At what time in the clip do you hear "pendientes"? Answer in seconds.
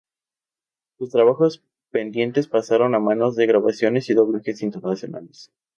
1.91-2.47